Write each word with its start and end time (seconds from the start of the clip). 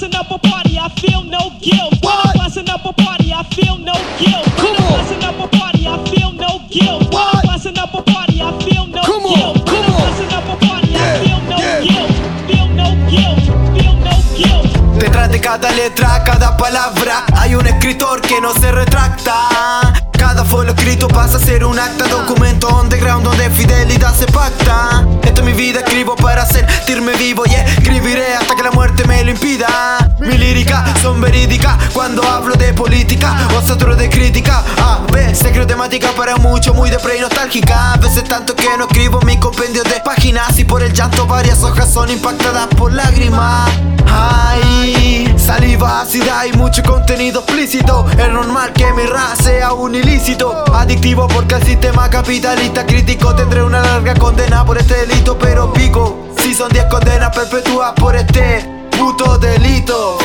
busting 0.00 0.18
up 0.18 0.30
a 0.30 0.38
party, 0.38 0.78
I 0.78 0.88
feel 1.00 1.22
no 1.24 1.52
guilt. 1.60 1.92
When 2.00 2.14
I'm 2.24 2.32
busting 2.38 2.70
up 2.70 2.84
a 2.86 2.92
party, 2.92 3.34
I 3.34 3.42
feel 3.54 3.76
no 3.76 3.92
guilt. 4.18 4.46
When 4.56 4.74
I'm 4.74 4.88
busting 4.88 5.22
up 5.22 5.38
a 5.38 5.46
party, 5.48 5.86
I 5.86 6.04
feel 6.08 6.32
no 6.32 6.60
guilt. 6.70 7.12
When 7.12 7.20
I'm 7.20 7.42
busting 7.44 7.78
up 7.78 7.92
a 7.92 8.02
party, 8.02 8.40
I 8.40 8.50
feel 8.64 8.86
no 8.86 9.02
guilt. 9.02 9.68
When 9.68 9.84
I'm 9.84 9.92
busting 10.00 10.32
up 10.32 10.48
a 10.48 10.56
party, 10.56 10.96
I 10.96 11.20
feel 11.20 11.40
no 11.50 11.58
guilt. 11.84 12.12
Feel 12.48 12.68
no 12.68 12.88
guilt. 13.10 13.44
Feel 13.76 13.96
no 14.00 14.14
guilt. 14.34 14.98
Detrás 14.98 15.30
de 15.30 15.40
cada 15.40 15.70
letra, 15.70 16.24
cada 16.24 16.56
palabra, 16.56 17.26
hay 17.36 17.54
un 17.54 17.66
escritor 17.66 18.22
que 18.22 18.40
no 18.40 18.54
se 18.54 18.72
retracta. 18.72 19.49
Cada 20.50 20.62
folio 20.62 20.74
escrito 20.74 21.06
pasa 21.06 21.36
a 21.36 21.40
ser 21.40 21.64
un 21.64 21.78
acta, 21.78 22.08
documento 22.08 22.66
underground 22.80 23.24
donde 23.24 23.48
fidelidad 23.50 24.12
se 24.12 24.26
pacta. 24.26 25.06
Esto 25.22 25.42
es 25.42 25.46
mi 25.46 25.52
vida, 25.52 25.78
escribo 25.78 26.16
para 26.16 26.44
sentirme 26.44 27.12
vivo 27.12 27.44
y 27.46 27.54
escribiré 27.54 28.34
hasta 28.34 28.56
que 28.56 28.64
la 28.64 28.72
muerte 28.72 29.06
me 29.06 29.22
lo 29.22 29.30
impida. 29.30 29.68
Mi 30.18 30.36
lírica 30.36 30.84
son 31.00 31.20
verídicas 31.20 31.76
cuando 31.92 32.24
hablo 32.24 32.56
de 32.56 32.72
política 32.72 33.48
o 33.56 33.94
de 33.94 34.10
crítica. 34.10 34.64
A 34.78 34.98
veces 35.12 35.52
creo 35.52 35.68
temática 35.68 36.10
para 36.16 36.34
mucho, 36.36 36.74
muy 36.74 36.90
de 36.90 36.98
pre 36.98 37.18
y 37.18 37.20
nostálgica. 37.20 37.92
A 37.92 37.96
veces 37.98 38.24
tanto 38.24 38.56
que 38.56 38.76
no 38.76 38.86
escribo 38.86 39.20
mi 39.20 39.38
compendio 39.38 39.84
de 39.84 40.00
páginas 40.04 40.58
y 40.58 40.64
por 40.64 40.82
el 40.82 40.92
llanto 40.92 41.28
varias 41.28 41.62
hojas 41.62 41.92
son 41.92 42.10
impactadas 42.10 42.66
por 42.76 42.92
lágrimas. 42.92 43.70
Ay, 44.12 45.29
saliva 45.50 46.02
ácida 46.02 46.46
y 46.46 46.52
mucho 46.52 46.80
contenido 46.84 47.40
explícito. 47.40 48.06
Es 48.16 48.28
normal 48.28 48.72
que 48.72 48.92
mi 48.92 49.02
rap 49.02 49.34
sea 49.42 49.72
un 49.72 49.96
ilícito. 49.96 50.64
Adictivo 50.72 51.26
porque 51.26 51.56
el 51.56 51.64
sistema 51.64 52.08
capitalista 52.08 52.86
crítico 52.86 53.34
tendré 53.34 53.64
una 53.64 53.80
larga 53.80 54.14
condena 54.14 54.64
por 54.64 54.78
este 54.78 55.06
delito, 55.06 55.36
pero 55.36 55.72
pico. 55.72 56.28
Si 56.38 56.54
son 56.54 56.68
10 56.68 56.84
condenas 56.84 57.34
perpetuas 57.34 57.94
por 57.94 58.14
este 58.14 58.64
puto 58.96 59.38
delito. 59.38 60.18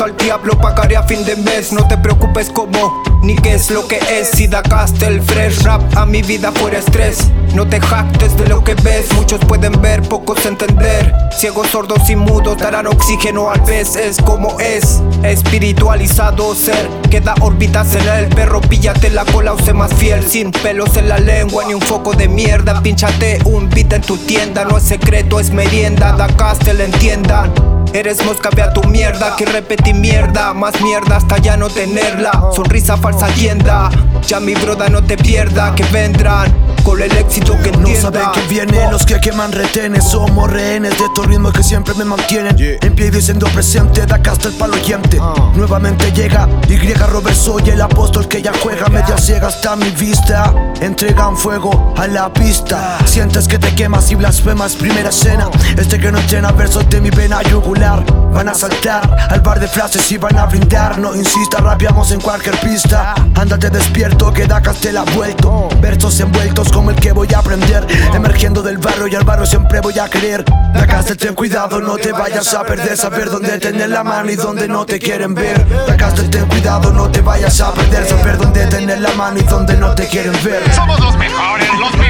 Al 0.00 0.16
diablo, 0.16 0.58
pagaré 0.58 0.96
a 0.96 1.02
fin 1.02 1.24
de 1.24 1.36
mes. 1.36 1.72
No 1.72 1.86
te 1.86 1.96
preocupes 1.96 2.50
como 2.50 3.02
ni 3.22 3.36
qué 3.36 3.54
es 3.54 3.70
lo 3.70 3.86
que 3.86 3.98
es. 4.10 4.30
Si 4.30 4.46
da 4.46 4.62
castel 4.62 5.20
fresh 5.22 5.62
rap 5.62 5.82
a 5.96 6.06
mi 6.06 6.22
vida 6.22 6.52
fuera 6.52 6.78
estrés. 6.78 7.30
No 7.54 7.66
te 7.66 7.80
jactes 7.80 8.36
de 8.36 8.46
lo 8.46 8.64
que 8.64 8.74
ves. 8.74 9.12
Muchos 9.14 9.40
pueden 9.44 9.80
ver, 9.80 10.02
pocos 10.02 10.44
entender. 10.46 11.12
Ciegos, 11.38 11.68
sordos 11.68 12.08
y 12.10 12.16
mudos 12.16 12.58
darán 12.58 12.86
oxígeno 12.86 13.50
al 13.50 13.60
vez. 13.60 13.96
Es 13.96 14.16
como 14.18 14.58
es. 14.60 15.02
Espiritualizado 15.22 16.54
ser. 16.54 16.88
Queda 17.10 17.34
órbitas 17.40 17.94
en 17.94 18.08
el 18.08 18.28
perro. 18.28 18.60
Píllate 18.60 19.10
la 19.10 19.24
cola 19.24 19.52
o 19.52 19.74
más 19.74 19.94
fiel. 19.94 20.28
Sin 20.28 20.50
pelos 20.50 20.96
en 20.96 21.08
la 21.08 21.18
lengua 21.18 21.64
ni 21.66 21.74
un 21.74 21.82
foco 21.82 22.14
de 22.14 22.28
mierda. 22.28 22.82
Pínchate 22.82 23.38
un 23.44 23.68
beat 23.70 23.92
en 23.92 24.02
tu 24.02 24.16
tienda. 24.16 24.64
No 24.64 24.78
es 24.78 24.84
secreto, 24.84 25.38
es 25.40 25.50
merienda. 25.50 26.12
Da 26.12 26.26
castel, 26.28 26.80
entiendan. 26.80 27.73
Eres 27.94 28.24
mosca, 28.24 28.50
ve 28.50 28.60
a 28.60 28.72
tu 28.72 28.82
mierda, 28.88 29.36
que 29.36 29.46
repetí 29.46 29.94
mierda, 29.94 30.52
más 30.52 30.80
mierda 30.80 31.14
hasta 31.14 31.38
ya 31.38 31.56
no 31.56 31.68
tenerla. 31.68 32.50
Sonrisa 32.52 32.96
falsa 32.96 33.28
tienda, 33.28 33.88
ya 34.26 34.40
mi 34.40 34.52
broda 34.54 34.88
no 34.88 35.04
te 35.04 35.16
pierda, 35.16 35.72
que 35.76 35.84
vendrán 35.84 36.52
con 36.84 37.00
el 37.02 37.10
éxito 37.16 37.58
que 37.62 37.72
No 37.72 37.88
saben 38.00 38.30
que 38.32 38.42
viene, 38.42 38.88
los 38.90 39.04
que 39.04 39.20
queman 39.20 39.50
retenes 39.50 40.04
Somos 40.04 40.50
rehenes 40.50 40.96
de 40.98 41.04
estos 41.04 41.26
ritmos 41.26 41.52
que 41.52 41.62
siempre 41.62 41.94
me 41.94 42.04
mantienen. 42.04 42.56
En 42.58 42.94
pie 42.94 43.10
diciendo 43.10 43.46
presente, 43.52 44.06
da 44.06 44.22
casta 44.22 44.48
el 44.48 44.54
palo 44.54 44.74
oyente 44.74 45.18
Nuevamente 45.54 46.12
llega 46.12 46.48
Y 46.68 46.76
Robert 46.94 47.36
soy 47.36 47.70
el 47.70 47.80
apóstol 47.80 48.28
que 48.28 48.42
ya 48.42 48.52
juega. 48.62 48.88
Media 48.88 49.18
ciega 49.18 49.48
hasta 49.48 49.74
mi 49.74 49.90
vista 49.90 50.52
Entregan 50.80 51.36
fuego 51.36 51.94
a 51.96 52.06
la 52.06 52.32
pista. 52.32 52.98
Sientes 53.06 53.48
que 53.48 53.58
te 53.58 53.74
quemas 53.74 54.10
y 54.10 54.16
blasfemas 54.16 54.74
primera 54.74 55.08
escena. 55.08 55.48
Este 55.78 55.98
que 55.98 56.12
no 56.12 56.20
llena 56.28 56.52
versos 56.52 56.88
de 56.90 57.00
mi 57.00 57.10
vena 57.10 57.42
yugular. 57.42 58.04
Van 58.32 58.48
a 58.48 58.54
saltar 58.54 59.28
al 59.30 59.40
bar 59.40 59.60
de 59.60 59.68
frases 59.68 60.10
y 60.12 60.18
van 60.18 60.36
a 60.36 60.46
brindar. 60.46 60.98
No 60.98 61.14
insista, 61.14 61.58
rapeamos 61.58 62.10
en 62.10 62.20
cualquier 62.20 62.58
pista. 62.60 63.14
Ándate 63.34 63.70
despierto 63.70 64.32
que 64.32 64.46
da 64.46 64.60
castel 64.60 64.96
ha 64.96 65.04
vuelto 65.04 65.68
Versos 65.80 66.20
envueltos 66.20 66.70
como 66.74 66.90
el 66.90 66.96
que 66.96 67.12
voy 67.12 67.28
a 67.32 67.38
aprender. 67.38 67.86
Emergiendo 68.12 68.60
del 68.60 68.78
barro 68.78 69.06
y 69.06 69.14
al 69.14 69.24
barro 69.24 69.46
siempre 69.46 69.80
voy 69.80 69.98
a 69.98 70.08
querer. 70.08 70.44
Da 70.74 70.86
castel 70.86 71.16
ten 71.16 71.34
cuidado, 71.34 71.80
no 71.80 71.96
te 71.96 72.12
vayas 72.12 72.52
a 72.52 72.64
perder. 72.64 72.96
Saber 72.96 73.30
dónde 73.30 73.58
tener 73.58 73.88
la 73.88 74.02
mano 74.02 74.30
y 74.30 74.36
dónde 74.36 74.66
no 74.66 74.84
te 74.84 74.98
quieren 74.98 75.34
ver. 75.34 75.64
Da 75.86 75.96
castel 75.96 76.28
ten 76.28 76.46
cuidado, 76.46 76.92
no 76.92 77.08
te 77.10 77.20
vayas 77.20 77.60
a 77.60 77.72
perder. 77.72 78.06
Saber 78.06 78.36
dónde 78.36 78.66
tener 78.66 79.00
la 79.00 79.12
mano 79.12 79.38
y 79.38 79.42
dónde 79.44 79.76
no 79.76 79.94
te 79.94 80.06
quieren 80.08 80.34
ver. 80.44 80.62
Somos 80.74 80.98
los 80.98 81.16
mejores, 81.16 81.68
los 81.78 81.92
mejores. 81.92 82.03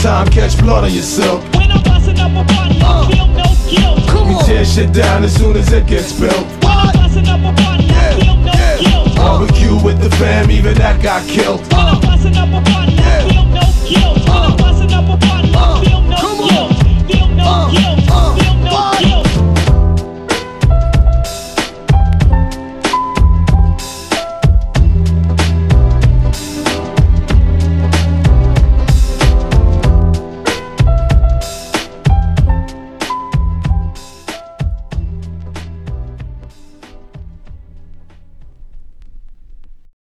Time, 0.00 0.28
catch 0.28 0.58
blood 0.58 0.84
on 0.84 0.92
yourself. 0.92 1.42
When 1.54 1.70
I'm 1.70 1.82
busting 1.82 2.18
up 2.18 2.32
a 2.32 2.44
party, 2.52 2.80
I 2.80 3.06
feel 3.10 3.26
no 3.26 3.44
guilt. 3.68 4.28
We 4.28 4.46
tear 4.46 4.64
shit 4.64 4.92
down 4.92 5.24
as 5.24 5.34
soon 5.34 5.56
as 5.56 5.72
it 5.72 5.86
gets 5.86 6.18
built. 6.18 6.46
When 6.62 6.72
I'm 6.72 6.92
busting 6.94 7.28
up 7.28 7.40
a 7.40 7.62
party, 7.62 7.86
I 7.90 8.18
feel 8.18 8.36
no 8.36 8.52
guilt. 8.80 9.16
Barbecue 9.16 9.76
with 9.84 10.00
the 10.02 10.10
fam, 10.16 10.50
even 10.50 10.74
that 10.76 11.02
got 11.02 11.26
killed. 11.28 11.60
When 11.72 11.86
I'm 11.86 12.00